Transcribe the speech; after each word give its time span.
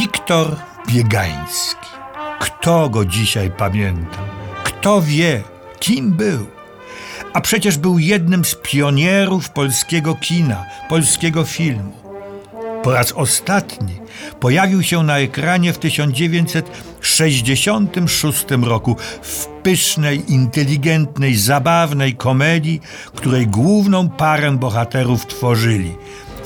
Wiktor 0.00 0.56
Biegański. 0.88 1.86
Kto 2.40 2.88
go 2.88 3.04
dzisiaj 3.04 3.50
pamięta? 3.50 4.18
Kto 4.64 5.02
wie, 5.02 5.42
kim 5.80 6.12
był? 6.12 6.46
A 7.32 7.40
przecież 7.40 7.78
był 7.78 7.98
jednym 7.98 8.44
z 8.44 8.54
pionierów 8.54 9.50
polskiego 9.50 10.14
kina, 10.14 10.64
polskiego 10.88 11.44
filmu. 11.44 11.92
Po 12.82 12.92
raz 12.92 13.12
ostatni 13.12 14.00
pojawił 14.40 14.82
się 14.82 15.02
na 15.02 15.18
ekranie 15.18 15.72
w 15.72 15.78
1966 15.78 18.44
roku 18.62 18.96
w 19.22 19.46
pysznej, 19.46 20.32
inteligentnej, 20.32 21.36
zabawnej 21.36 22.14
komedii, 22.14 22.80
której 23.14 23.46
główną 23.46 24.08
parę 24.08 24.52
bohaterów 24.52 25.26
tworzyli 25.26 25.94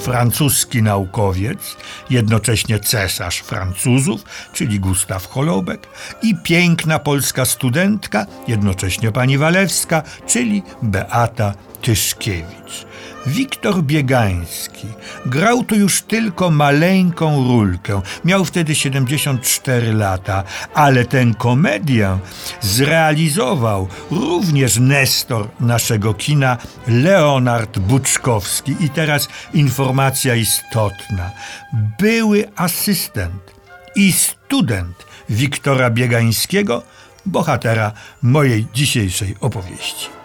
francuski 0.01 0.83
naukowiec, 0.83 1.77
jednocześnie 2.11 2.81
cesarz 2.81 3.41
Francuzów, 3.41 4.25
czyli 4.53 4.81
Gustaw 4.81 5.27
Holobek, 5.27 5.87
i 6.23 6.35
piękna 6.43 6.99
polska 6.99 7.45
studentka, 7.45 8.27
jednocześnie 8.49 9.13
pani 9.13 9.39
Walewska, 9.39 10.03
czyli 10.27 10.63
Beata 10.83 11.55
Tyszkiewicz. 11.83 12.87
Wiktor 13.27 13.83
Biegański 13.83 14.87
grał 15.27 15.65
tu 15.65 15.75
już 15.75 16.03
tylko 16.03 16.51
maleńką 16.51 17.45
rulkę. 17.45 18.03
Miał 18.25 18.45
wtedy 18.45 18.75
74 18.75 19.93
lata, 19.93 20.45
ale 20.75 21.05
tę 21.05 21.25
komedię 21.39 22.19
zrealizował 22.61 23.89
również 24.11 24.79
Nestor 24.79 25.49
naszego 25.61 26.15
kina, 26.15 26.57
Leonard 26.89 27.79
Buczkowski. 27.79 28.77
I 28.81 28.89
teraz 28.89 29.29
informacja 29.55 30.35
istotna. 30.35 31.31
Były 31.99 32.49
asystent 32.57 33.55
i 33.97 34.13
student 34.13 35.07
Wiktora 35.29 35.91
Biegańskiego, 35.91 36.83
bohatera 37.27 37.93
mojej 38.23 38.67
dzisiejszej 38.75 39.37
opowieści 39.41 40.20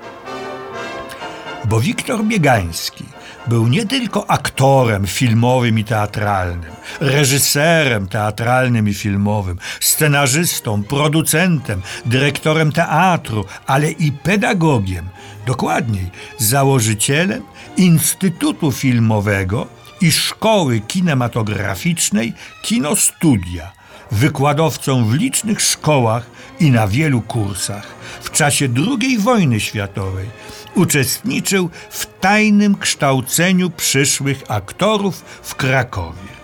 bo 1.65 1.79
Wiktor 1.79 2.23
Biegański 2.23 3.03
był 3.47 3.67
nie 3.67 3.85
tylko 3.85 4.29
aktorem 4.29 5.07
filmowym 5.07 5.79
i 5.79 5.83
teatralnym, 5.83 6.71
reżyserem 6.99 8.07
teatralnym 8.07 8.89
i 8.89 8.93
filmowym, 8.93 9.57
scenarzystą, 9.79 10.83
producentem, 10.83 11.81
dyrektorem 12.05 12.71
teatru, 12.71 13.45
ale 13.67 13.91
i 13.91 14.11
pedagogiem, 14.11 15.09
dokładniej 15.45 16.11
założycielem 16.37 17.43
Instytutu 17.77 18.71
Filmowego 18.71 19.67
i 20.01 20.11
Szkoły 20.11 20.79
Kinematograficznej 20.79 22.33
Kinostudia, 22.61 23.71
wykładowcą 24.11 25.05
w 25.05 25.13
licznych 25.13 25.61
szkołach 25.61 26.25
i 26.59 26.71
na 26.71 26.87
wielu 26.87 27.21
kursach. 27.21 27.87
W 28.21 28.31
czasie 28.31 28.67
II 29.01 29.17
wojny 29.17 29.59
światowej 29.59 30.29
uczestniczył 30.75 31.69
w 31.89 32.19
tajnym 32.19 32.77
kształceniu 32.77 33.69
przyszłych 33.69 34.43
aktorów 34.47 35.21
w 35.41 35.55
Krakowie. 35.55 36.35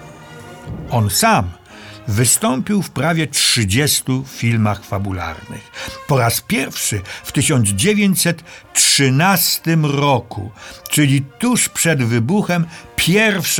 On 0.92 1.10
sam 1.10 1.52
wystąpił 2.08 2.82
w 2.82 2.90
prawie 2.90 3.28
30 3.28 4.04
filmach 4.28 4.86
fabularnych. 4.86 5.72
Po 6.08 6.18
raz 6.18 6.42
pierwszy 6.42 7.02
w 7.24 7.32
1913 7.32 9.78
roku, 9.84 10.52
czyli 10.90 11.22
tuż 11.22 11.70
przed 11.70 12.04
wybuchem 12.04 12.66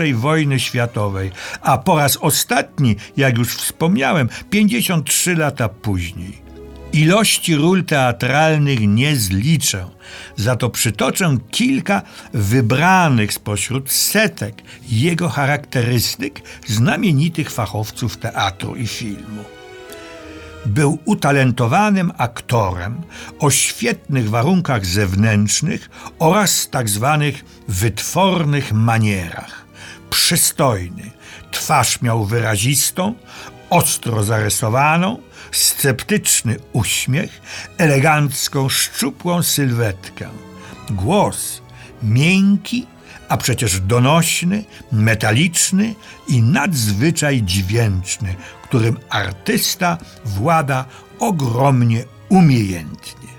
I 0.08 0.14
wojny 0.14 0.60
światowej, 0.60 1.32
a 1.62 1.78
po 1.78 1.98
raz 1.98 2.18
ostatni, 2.18 2.96
jak 3.18 3.38
już 3.38 3.56
wspomniałem, 3.56 4.30
53 4.50 5.36
lata 5.36 5.70
później. 5.70 6.51
Ilości 6.94 7.56
ról 7.56 7.84
teatralnych 7.84 8.80
nie 8.88 9.16
zliczę, 9.16 9.90
za 10.36 10.56
to 10.56 10.70
przytoczę 10.70 11.38
kilka 11.52 12.02
wybranych 12.34 13.34
spośród 13.34 13.92
setek 13.92 14.62
jego 14.90 15.30
charakterystyk 15.30 16.42
znamienitych 16.68 17.52
fachowców 17.52 18.18
teatru 18.18 18.76
i 18.76 18.88
filmu. 18.88 19.44
Był 20.66 20.98
utalentowanym 21.06 22.12
aktorem 22.18 23.02
o 23.40 23.52
świetnych 23.52 24.30
warunkach 24.30 24.86
zewnętrznych 24.86 25.90
oraz 26.20 26.70
tak 26.70 26.90
zwanych 26.90 27.46
wytwornych 27.68 28.74
manierach. 28.74 29.66
Przystojny, 30.10 31.12
twarz 31.52 32.02
miał 32.02 32.26
wyrazistą, 32.26 33.16
ostro 33.70 34.24
zarysowaną, 34.24 35.18
sceptyczny 35.52 36.58
uśmiech, 36.74 37.42
elegancką, 37.78 38.70
szczupłą 38.70 39.44
sylwetkę. 39.44 40.30
Głos 40.90 41.62
miękki, 42.04 42.88
a 43.30 43.38
przecież 43.38 43.80
donośny, 43.80 44.64
metaliczny 44.92 45.96
i 46.28 46.42
nadzwyczaj 46.42 47.44
dźwięczny, 47.44 48.36
którym 48.64 48.98
artysta 49.10 49.98
włada 50.26 50.86
ogromnie 51.20 52.04
umiejętnie. 52.30 53.30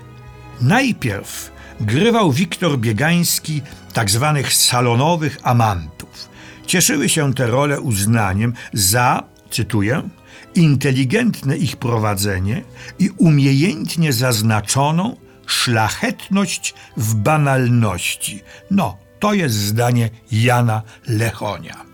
Najpierw 0.61 1.51
grywał 1.81 2.31
Wiktor 2.31 2.79
Biegański 2.79 3.61
tak 3.93 4.11
zwanych 4.11 4.53
salonowych 4.53 5.37
amantów. 5.43 6.29
Cieszyły 6.67 7.09
się 7.09 7.33
te 7.33 7.47
role 7.47 7.81
uznaniem 7.81 8.53
za, 8.73 9.23
cytuję, 9.49 10.09
inteligentne 10.55 11.57
ich 11.57 11.77
prowadzenie 11.77 12.63
i 12.99 13.09
umiejętnie 13.17 14.13
zaznaczoną 14.13 15.15
szlachetność 15.45 16.73
w 16.97 17.15
banalności. 17.15 18.41
No, 18.71 18.97
to 19.19 19.33
jest 19.33 19.55
zdanie 19.55 20.09
Jana 20.31 20.81
Lechonia. 21.07 21.85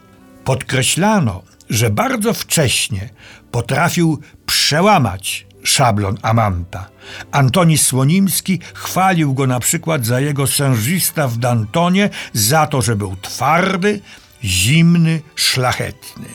Podkreślano, 0.43 1.43
że 1.69 1.89
bardzo 1.89 2.33
wcześnie 2.33 3.09
potrafił 3.51 4.21
przełamać 4.45 5.47
szablon 5.63 6.17
Amanta. 6.21 6.89
Antoni 7.31 7.77
Słonimski 7.77 8.59
chwalił 8.73 9.33
go 9.33 9.47
na 9.47 9.59
przykład 9.59 10.05
za 10.05 10.19
jego 10.19 10.47
sężysta 10.47 11.27
w 11.27 11.37
Dantonie, 11.37 12.09
za 12.33 12.67
to, 12.67 12.81
że 12.81 12.95
był 12.95 13.15
twardy, 13.21 14.01
zimny, 14.43 15.21
szlachetny. 15.35 16.25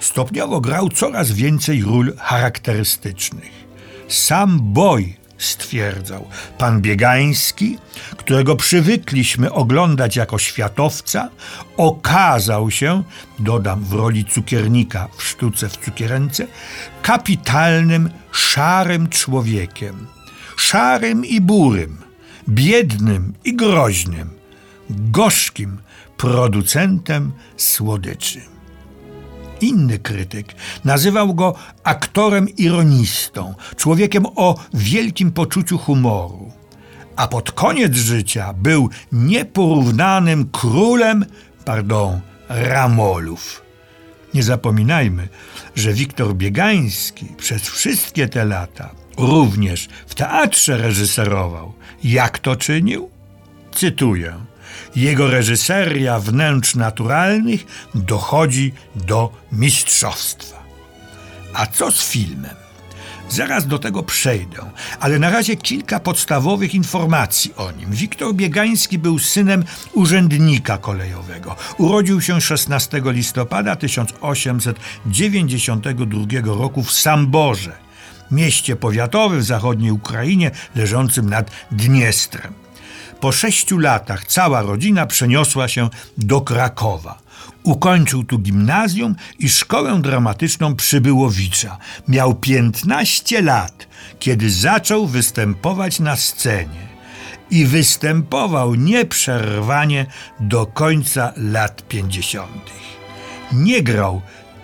Stopniowo 0.00 0.60
grał 0.60 0.88
coraz 0.88 1.32
więcej 1.32 1.82
ról 1.82 2.16
charakterystycznych. 2.16 3.50
Sam 4.08 4.60
Boj 4.62 5.16
stwierdzał, 5.38 6.28
pan 6.58 6.80
Biegański, 6.80 7.78
którego 8.16 8.56
przywykliśmy 8.56 9.52
oglądać 9.52 10.16
jako 10.16 10.38
światowca, 10.38 11.28
okazał 11.76 12.70
się, 12.70 13.02
dodam 13.38 13.84
w 13.84 13.92
roli 13.92 14.24
cukiernika 14.24 15.08
w 15.16 15.22
sztuce 15.22 15.68
w 15.68 15.76
cukierence, 15.76 16.46
kapitalnym, 17.02 18.10
szarym 18.32 19.08
człowiekiem. 19.08 20.06
Szarym 20.56 21.24
i 21.24 21.40
burym, 21.40 21.96
biednym 22.48 23.34
i 23.44 23.56
groźnym, 23.56 24.30
gorzkim 24.90 25.78
producentem 26.16 27.32
słodyczy. 27.56 28.40
Inny 29.60 29.98
krytyk 29.98 30.54
nazywał 30.84 31.34
go 31.34 31.54
aktorem 31.84 32.48
ironistą, 32.48 33.54
człowiekiem 33.76 34.26
o 34.36 34.54
wielkim 34.74 35.32
poczuciu 35.32 35.78
humoru. 35.78 36.52
A 37.16 37.28
pod 37.28 37.52
koniec 37.52 37.94
życia 37.94 38.52
był 38.52 38.90
nieporównanym 39.12 40.48
królem, 40.50 41.24
pardon, 41.64 42.20
ramolów. 42.48 43.62
Nie 44.34 44.42
zapominajmy, 44.42 45.28
że 45.76 45.92
Wiktor 45.92 46.34
Biegański 46.34 47.26
przez 47.36 47.62
wszystkie 47.62 48.28
te 48.28 48.44
lata 48.44 48.90
również 49.18 49.88
w 50.06 50.14
teatrze 50.14 50.78
reżyserował. 50.78 51.72
Jak 52.04 52.38
to 52.38 52.56
czynił? 52.56 53.10
Cytuję. 53.72 54.49
Jego 54.96 55.30
reżyseria 55.30 56.20
wnętrz 56.20 56.74
naturalnych 56.74 57.88
dochodzi 57.94 58.72
do 58.94 59.32
mistrzostwa. 59.52 60.60
A 61.54 61.66
co 61.66 61.90
z 61.90 62.08
filmem? 62.08 62.60
Zaraz 63.30 63.66
do 63.66 63.78
tego 63.78 64.02
przejdę, 64.02 64.70
ale 65.00 65.18
na 65.18 65.30
razie 65.30 65.56
kilka 65.56 66.00
podstawowych 66.00 66.74
informacji 66.74 67.54
o 67.56 67.72
nim. 67.72 67.90
Wiktor 67.90 68.34
Biegański 68.34 68.98
był 68.98 69.18
synem 69.18 69.64
urzędnika 69.92 70.78
kolejowego. 70.78 71.56
Urodził 71.78 72.20
się 72.20 72.40
16 72.40 73.02
listopada 73.04 73.76
1892 73.76 76.24
roku 76.44 76.82
w 76.82 76.92
Samborze, 76.92 77.72
mieście 78.30 78.76
powiatowym 78.76 79.40
w 79.40 79.44
zachodniej 79.44 79.90
Ukrainie 79.90 80.50
leżącym 80.74 81.30
nad 81.30 81.50
Dniestrem. 81.70 82.52
Po 83.20 83.32
sześciu 83.32 83.78
latach 83.78 84.26
cała 84.26 84.62
rodzina 84.62 85.06
przeniosła 85.06 85.68
się 85.68 85.88
do 86.18 86.40
Krakowa. 86.40 87.18
Ukończył 87.62 88.24
tu 88.24 88.38
gimnazjum 88.38 89.14
i 89.38 89.48
szkołę 89.48 90.00
dramatyczną 90.02 90.76
Przybyłowicza. 90.76 91.78
Miał 92.08 92.34
15 92.34 93.42
lat, 93.42 93.86
kiedy 94.18 94.50
zaczął 94.50 95.06
występować 95.06 96.00
na 96.00 96.16
scenie. 96.16 96.90
I 97.50 97.64
występował 97.64 98.74
nieprzerwanie 98.74 100.06
do 100.40 100.66
końca 100.66 101.32
lat 101.36 101.88
50. 101.88 102.50
Nie 103.52 103.82
grał 103.82 104.22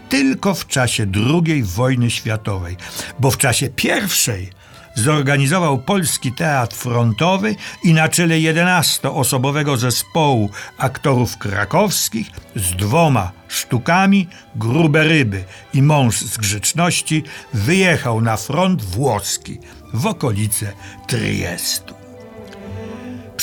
tylko 0.08 0.54
w 0.54 0.66
czasie 0.66 1.06
II 1.14 1.62
wojny 1.62 2.10
światowej, 2.10 2.76
bo 3.18 3.30
w 3.30 3.38
czasie 3.38 3.68
pierwszej 3.68 4.50
zorganizował 4.96 5.78
Polski 5.78 6.32
Teatr 6.32 6.76
Frontowy 6.76 7.56
i 7.84 7.92
na 7.92 8.08
czele 8.08 8.34
11-osobowego 8.34 9.76
zespołu 9.76 10.50
aktorów 10.78 11.38
krakowskich 11.38 12.30
z 12.56 12.76
dwoma 12.76 13.32
sztukami 13.48 14.28
Grube 14.54 15.04
Ryby 15.04 15.44
i 15.74 15.82
Mąż 15.82 16.20
z 16.20 16.38
Grzeczności 16.38 17.24
wyjechał 17.54 18.20
na 18.20 18.36
front 18.36 18.82
włoski 18.82 19.58
w 19.92 20.06
okolice 20.06 20.72
Triestu. 21.06 22.05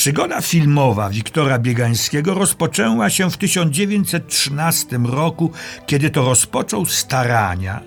Przygoda 0.04 0.40
filmowa 0.40 1.10
Wiktora 1.10 1.58
Biegańskiego 1.58 2.34
rozpoczęła 2.34 3.10
się 3.10 3.30
w 3.30 3.36
1913 3.36 4.98
roku, 5.04 5.52
kiedy 5.86 6.10
to 6.10 6.24
rozpoczął 6.24 6.86
starania 6.86 7.80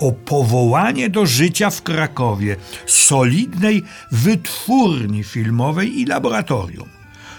o 0.00 0.12
powołanie 0.12 1.10
do 1.10 1.26
życia 1.26 1.70
w 1.70 1.82
Krakowie 1.82 2.56
solidnej 2.86 3.82
wytwórni 4.12 5.24
filmowej 5.24 6.00
i 6.00 6.06
laboratorium. 6.06 6.88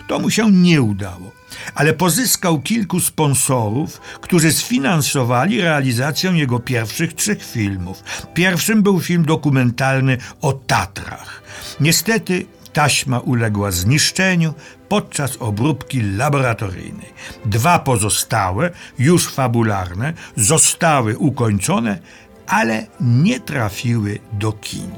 To 0.07 0.19
mu 0.19 0.29
się 0.29 0.51
nie 0.51 0.81
udało, 0.81 1.31
ale 1.75 1.93
pozyskał 1.93 2.61
kilku 2.61 2.99
sponsorów, 2.99 4.01
którzy 4.21 4.53
sfinansowali 4.53 5.61
realizację 5.61 6.31
jego 6.31 6.59
pierwszych 6.59 7.13
trzech 7.13 7.43
filmów. 7.43 8.03
Pierwszym 8.33 8.83
był 8.83 8.99
film 8.99 9.25
dokumentalny 9.25 10.17
o 10.41 10.53
Tatrach. 10.53 11.43
Niestety 11.79 12.45
taśma 12.73 13.19
uległa 13.19 13.71
zniszczeniu 13.71 14.53
podczas 14.89 15.37
obróbki 15.39 16.01
laboratoryjnej. 16.01 17.13
Dwa 17.45 17.79
pozostałe, 17.79 18.71
już 18.99 19.27
fabularne, 19.27 20.13
zostały 20.35 21.17
ukończone, 21.17 21.99
ale 22.47 22.87
nie 23.01 23.39
trafiły 23.39 24.19
do 24.33 24.51
kin. 24.51 24.91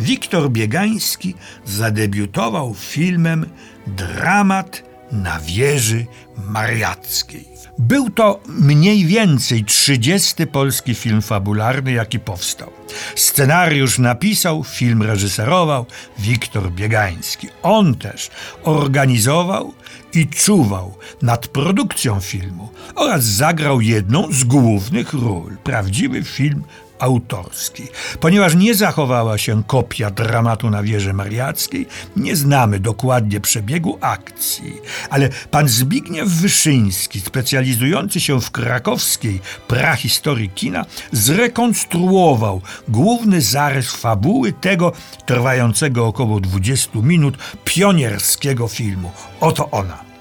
Wiktor 0.00 0.50
Biegański 0.50 1.34
zadebiutował 1.64 2.74
filmem 2.74 3.46
Dramat 3.86 4.93
na 5.14 5.40
wieży 5.40 6.06
mariackiej. 6.36 7.54
Był 7.78 8.10
to 8.10 8.40
mniej 8.48 9.06
więcej 9.06 9.64
30 9.64 10.46
polski 10.46 10.94
film 10.94 11.22
fabularny, 11.22 11.92
jaki 11.92 12.18
powstał. 12.18 12.70
Scenariusz 13.16 13.98
napisał, 13.98 14.64
film 14.64 15.02
reżyserował 15.02 15.86
Wiktor 16.18 16.70
Biegański. 16.70 17.48
On 17.62 17.94
też 17.94 18.30
organizował 18.62 19.74
i 20.14 20.28
czuwał 20.28 20.94
nad 21.22 21.48
produkcją 21.48 22.20
filmu 22.20 22.68
oraz 22.94 23.24
zagrał 23.24 23.80
jedną 23.80 24.32
z 24.32 24.44
głównych 24.44 25.12
ról. 25.12 25.56
Prawdziwy 25.64 26.24
film 26.24 26.62
autorski. 27.04 27.82
Ponieważ 28.20 28.54
nie 28.54 28.74
zachowała 28.74 29.38
się 29.38 29.62
kopia 29.66 30.10
dramatu 30.10 30.70
na 30.70 30.82
wieży 30.82 31.12
mariackiej, 31.12 31.86
nie 32.16 32.36
znamy 32.36 32.80
dokładnie 32.80 33.40
przebiegu 33.40 33.98
akcji, 34.00 34.72
ale 35.10 35.28
pan 35.50 35.68
Zbigniew 35.68 36.28
Wyszyński, 36.28 37.20
specjalizujący 37.20 38.20
się 38.20 38.40
w 38.40 38.50
krakowskiej 38.50 39.40
prahistorii 39.68 40.50
kina, 40.50 40.84
zrekonstruował 41.12 42.60
główny 42.88 43.40
zarys 43.40 43.90
fabuły 43.90 44.52
tego 44.52 44.92
trwającego 45.26 46.06
około 46.06 46.40
20 46.40 46.90
minut 47.02 47.38
pionierskiego 47.64 48.68
filmu. 48.68 49.10
Oto 49.40 49.70
ona. 49.70 50.13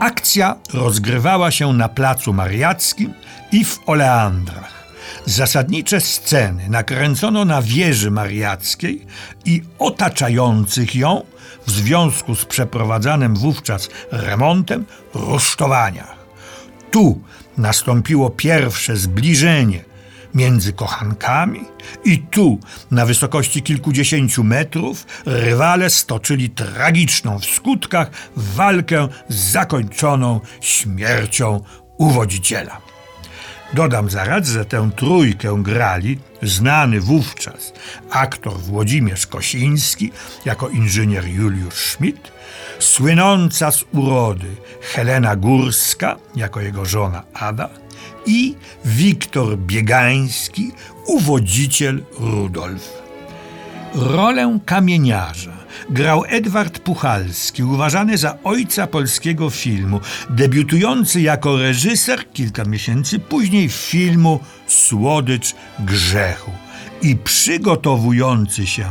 Akcja 0.00 0.56
rozgrywała 0.72 1.50
się 1.50 1.72
na 1.72 1.88
placu 1.88 2.32
mariackim 2.32 3.14
i 3.52 3.64
w 3.64 3.78
Oleandrach. 3.86 4.72
Zasadnicze 5.26 6.00
sceny 6.00 6.68
nakręcono 6.68 7.44
na 7.44 7.62
wieży 7.62 8.10
mariackiej 8.10 9.06
i 9.44 9.62
otaczających 9.78 10.96
ją 10.96 11.22
w 11.66 11.70
związku 11.70 12.34
z 12.34 12.44
przeprowadzanym 12.44 13.36
wówczas 13.36 13.88
remontem 14.10 14.84
rusztowaniach. 15.14 16.16
Tu 16.90 17.20
nastąpiło 17.58 18.30
pierwsze 18.30 18.96
zbliżenie 18.96 19.84
między 20.34 20.72
kochankami 20.72 21.64
i 22.04 22.18
tu, 22.18 22.58
na 22.90 23.06
wysokości 23.06 23.62
kilkudziesięciu 23.62 24.44
metrów, 24.44 25.06
rywale 25.26 25.90
stoczyli 25.90 26.50
tragiczną 26.50 27.38
w 27.38 27.44
skutkach 27.44 28.10
walkę 28.36 29.08
zakończoną 29.28 30.40
śmiercią 30.60 31.60
uwodziciela. 31.98 32.80
Dodam 33.74 34.10
zaraz, 34.10 34.48
że 34.48 34.64
tę 34.64 34.90
trójkę 34.96 35.62
grali 35.62 36.18
znany 36.42 37.00
wówczas 37.00 37.72
aktor 38.10 38.58
Włodzimierz 38.58 39.26
Kosiński 39.26 40.12
jako 40.44 40.68
inżynier 40.68 41.24
Juliusz 41.26 41.74
Schmidt, 41.74 42.32
słynąca 42.78 43.70
z 43.70 43.84
urody 43.92 44.56
Helena 44.80 45.36
Górska 45.36 46.16
jako 46.36 46.60
jego 46.60 46.84
żona 46.84 47.22
Ada 47.34 47.68
i 48.26 48.54
Wiktor 48.84 49.58
Biegański, 49.58 50.72
uwodziciel 51.06 52.02
Rudolf. 52.18 53.02
Rolę 53.94 54.58
kamieniarza 54.66 55.56
grał 55.90 56.24
Edward 56.28 56.78
Puchalski, 56.78 57.62
uważany 57.62 58.18
za 58.18 58.38
ojca 58.44 58.86
polskiego 58.86 59.50
filmu, 59.50 60.00
debiutujący 60.30 61.20
jako 61.20 61.56
reżyser 61.56 62.32
kilka 62.32 62.64
miesięcy 62.64 63.18
później 63.18 63.68
filmu 63.68 64.40
Słodycz 64.66 65.54
Grzechu 65.78 66.50
i 67.02 67.16
przygotowujący 67.16 68.66
się 68.66 68.84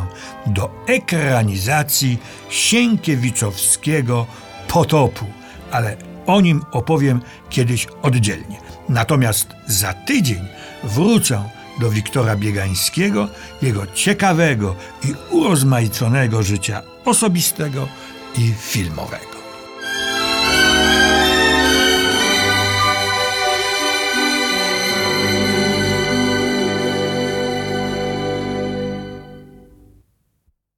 do 0.47 0.71
ekranizacji 0.87 2.17
Sienkiewiczowskiego 2.49 4.25
Potopu, 4.67 5.25
ale 5.71 6.08
o 6.29 6.41
nim 6.41 6.61
opowiem 6.71 7.21
kiedyś 7.49 7.87
oddzielnie. 8.01 8.57
Natomiast 8.89 9.47
za 9.67 9.93
tydzień 9.93 10.47
wrócę 10.83 11.49
do 11.79 11.89
Wiktora 11.89 12.35
Biegańskiego, 12.35 13.27
jego 13.61 13.87
ciekawego 13.87 14.75
i 15.03 15.35
urozmaiconego 15.35 16.43
życia 16.43 16.81
osobistego 17.05 17.87
i 18.37 18.53
filmowego. 18.59 19.38